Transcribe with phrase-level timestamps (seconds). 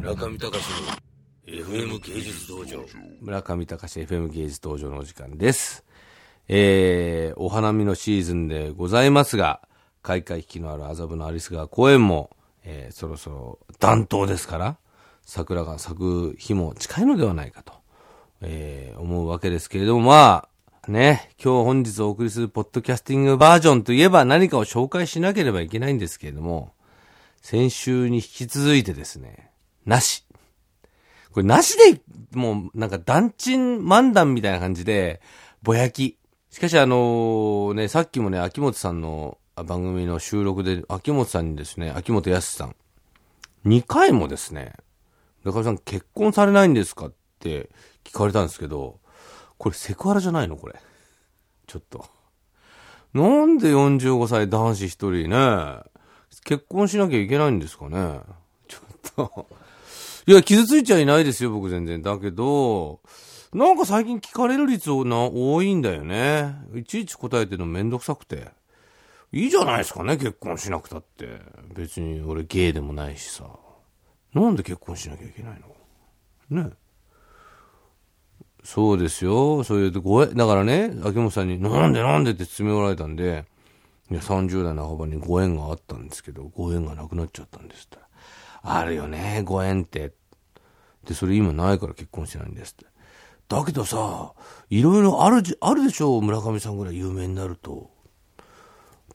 [0.00, 0.64] 村上隆
[1.46, 2.82] の FM 芸術道場。
[3.20, 5.84] 村上隆 FM 芸術道場のお時間です。
[6.48, 9.60] えー、お花見のシーズンでございますが、
[10.00, 12.30] 開会期のある麻布のアリス川公園も、
[12.64, 14.78] えー、そろそろ暖冬ですから、
[15.26, 17.74] 桜が咲く日も近いのではないかと、
[18.40, 20.48] えー、思うわけですけれども、ま
[20.80, 26.72] あ、ね、今日本日お送りするポッドキャスティングバージョンといえば何かを紹介しなければいけないんですけれども、
[27.42, 29.49] 先週に引き続いてですね、
[29.86, 30.24] なし。
[31.32, 32.00] これなしで、
[32.34, 35.20] もうなんか団地漫談みたいな感じで、
[35.62, 36.18] ぼやき。
[36.50, 42.76] しかしあのね、さっきもね、秋元さんの番組の収録で、秋元さんにですね、秋元康さん、
[43.66, 44.72] 2回もですね、
[45.44, 47.70] 中上さん結婚されないんですかって
[48.04, 48.98] 聞かれたんですけど、
[49.58, 50.56] これセクハラじゃないの？
[50.56, 50.74] これ。
[51.66, 52.06] ちょっと。
[53.12, 55.82] なんで45歳男子一人ね、
[56.44, 58.20] 結婚しなきゃいけないんですかね？
[58.66, 59.46] ちょっと。
[60.30, 62.02] いや、傷ついちゃいないですよ、僕全然。
[62.02, 63.00] だけど、
[63.52, 66.54] なんか最近聞かれる率な多いんだよね。
[66.72, 68.46] いちいち答えてるのめんどくさくて。
[69.32, 71.40] いいじゃないですかね、結婚しなくたって。
[71.74, 73.44] 別に俺ゲイでもないしさ。
[74.32, 75.60] なんで結婚しなきゃいけない
[76.48, 76.62] の？
[76.62, 76.70] ね。
[78.62, 79.64] そうですよ。
[79.64, 83.46] そういうごえ、だからね、秋元さんに、なんでなんでって詰め寄られたんで、
[84.12, 87.98] いや、30代半ばにご縁があったんですけど、ご縁がなくなっちゃったんですって。
[88.62, 90.19] あるよね、ご縁って。
[91.04, 92.86] で、それ今ないから結婚してないんですって。
[93.48, 94.32] だけどさ、
[94.68, 97.90] いろいろあるじ、あるでしょう、村上さんぐらい有名になると。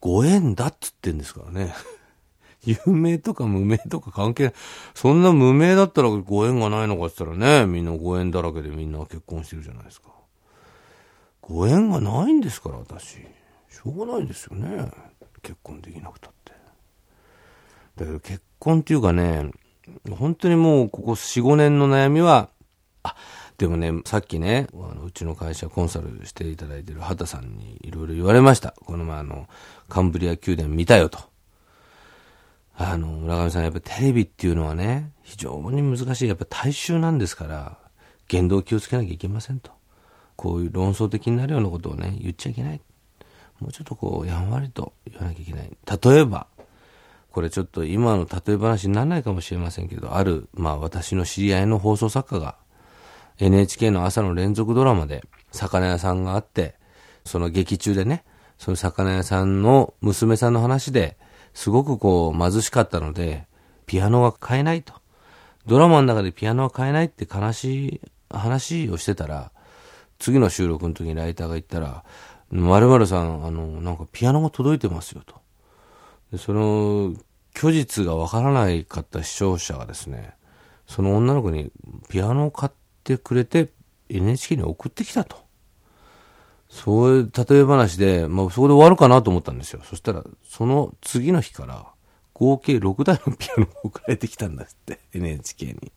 [0.00, 1.74] ご縁だっつってんですからね。
[2.64, 4.54] 有名とか無名とか関係ない。
[4.94, 10.08] そんな無名だったらご縁がないのかって言ったらね、みんなご縁だらけでみんな結婚してるじゃないですか。
[11.40, 13.18] ご縁がないんですから、私。
[13.68, 14.90] しょうがないですよね。
[15.42, 16.52] 結婚できなくたって。
[17.96, 19.50] だけど結婚っていうかね、
[20.10, 22.50] 本当にもうここ4、5年の悩みは、
[23.02, 23.16] あ、
[23.56, 28.74] でもね、さっきね、あのうちの会社コンサルしていただいてる畑さんにいろいろ言われました。
[28.84, 29.48] この前あの、
[29.88, 31.20] カンブリア宮殿見たよと。
[32.76, 36.28] あの、村上さんやっぱテレビっていうのはね、非常に難しい。
[36.28, 37.78] やっぱ大衆なんですから、
[38.26, 39.70] 言動を気をつけなきゃいけませんと。
[40.36, 42.80] こういう論争的になるようなことをね、言っちゃいけない。
[43.60, 45.70] もうちょっとこう、やんわりと言わなきゃいけない。
[46.02, 46.48] 例えば、
[47.34, 52.54] これちょっと今の例え話にならないかもしれませんけど、ある、まあ私の知り合いの放送作家が、
[53.40, 56.76] NHK の朝の連続ドラマで、魚屋さんがあって、
[57.24, 58.24] その劇中でね、
[58.56, 61.16] その魚屋さんの娘さんの話で、
[61.54, 63.48] すごくこう貧しかったので、
[63.86, 64.94] ピアノが買えないと。
[65.66, 69.50] ドラマの中でピアノは買えないって悲しい話をしてたら、
[70.20, 72.04] 次の収録の時にライターが言ったら、
[72.52, 75.42] 〇〇さん、あの、なんかピアノが届いてますよと。
[76.38, 77.14] その、
[77.56, 80.34] 虚実がわからないかった視聴者がですね、
[80.86, 81.70] その女の子に
[82.08, 82.72] ピアノを買っ
[83.04, 83.70] てくれて
[84.08, 85.36] NHK に送ってきたと。
[86.68, 89.80] そういう例え話で、まあそこで終わるかなと思ったんですよ。
[89.84, 91.86] そしたら、その次の日から
[92.32, 95.92] 合計6台のピアノが送られてきたんだって、NHK に。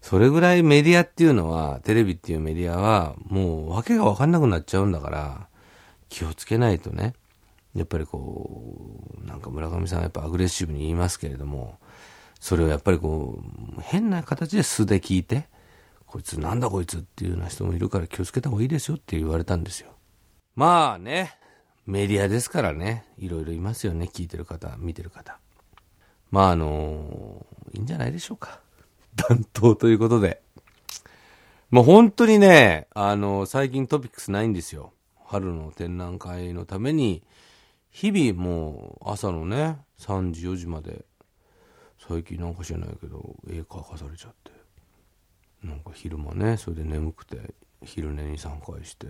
[0.00, 5.48] それぐらいメディアっていうのは、テレビっていうメディアは、もう訳がわかんなくなっちゃうんだから、
[6.08, 7.12] 気をつけないとね。
[7.74, 11.78] やっぱりこう、なんか村上さんはやっぱアグレッシブに言いますけれども、
[12.40, 13.42] それをやっぱりこ
[13.76, 15.48] う、変な形で素で聞いて、
[16.06, 19.90] こいつなんだこいつっていうような人もいるから気をつけた方がいいですよって言われたんですよ。
[20.56, 21.38] まあね、
[21.86, 25.38] メディアですからね、いろいろいますよね、聞いてる方、見てる方。
[26.30, 28.60] まああのいいんじゃないでしょうか。
[29.16, 30.42] 担当ということで。
[31.70, 34.92] まあ本当にね、あの最近トピックスないんですよ。
[35.26, 37.22] 春の展覧会のために、
[37.90, 41.04] 日々もう朝のね、3時4時まで、
[41.98, 44.50] 最近なんか知らないけど、絵描かされちゃって。
[45.62, 49.06] なんか昼間ね、それで眠くて、昼寝に3回して。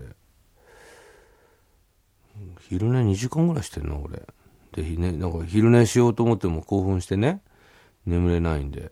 [2.69, 4.23] 昼寝2時間ぐらいしてんの、俺。
[4.73, 7.41] で、ね、なんか昼寝しようと思っても興奮してね、
[8.05, 8.91] 眠れないんで。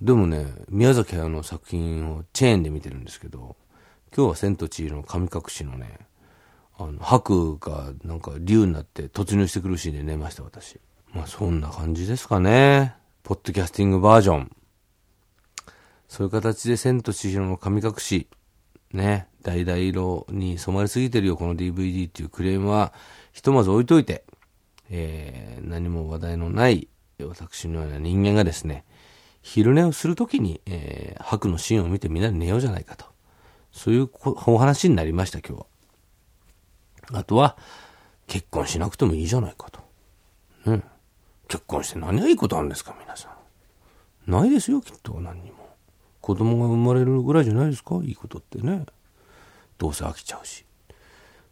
[0.00, 3.56] でもね、宮崎駿の作品をチェーンで見てるんですけど、
[4.14, 5.98] 今日は千と千尋の神隠しのね、
[6.88, 10.80] あの、白がなんか竜になって突入してくるシーンで寝ました、私。
[11.12, 12.94] まあそんな感じですかね。
[13.22, 14.50] ポッドキャスティングバージョン。
[16.08, 18.28] そういう形で千と千尋の神隠し、
[18.92, 22.92] ね、橙色に染まりすぎてるよ、この DVD っていうクレームは、
[23.32, 24.24] ひとまず置いといて、
[24.90, 26.88] えー、何も話題のない
[27.18, 28.84] 私のような人間がですね、
[29.40, 33.06] 昼寝をするときに、えー、白のシーンを見てみんなで寝ようじゃないかと。
[33.72, 34.10] そういう
[34.46, 35.66] お話になりました、今日は。
[37.10, 37.56] あとは、
[38.26, 39.80] 結婚しなくてもいいじゃないかと。
[40.70, 40.82] ね。
[41.48, 43.28] 結婚して何がいいことあるんですか、皆さ
[44.26, 45.68] んないですよ、きっと、何にも。
[46.20, 47.96] 子供が生まれるぐらいじゃないですか？
[48.04, 48.86] いいことってね。
[49.76, 50.64] どうせ飽きちゃうし。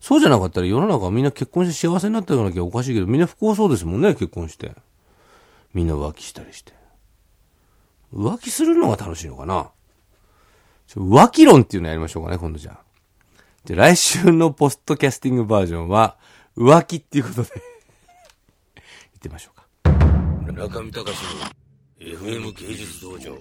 [0.01, 4.73] そうじゃなかったら世の中みんな結婚して幸せになっていかなきゃおかしいけど、みんな不幸そうですもんね、結婚して。
[5.75, 6.73] みんな浮気したりして。
[8.15, 9.71] 浮気するのが楽しいのかな？
[10.95, 12.81] 浮気論っていうのやりましょうかね、今度じゃあ。
[13.65, 16.17] じゃ、来週のポストキャスティングバージョンは、
[16.57, 19.67] 浮気っていうことで言ってみましょうか。
[20.53, 21.51] 中見隆の
[22.01, 23.39] FM 芸術道場。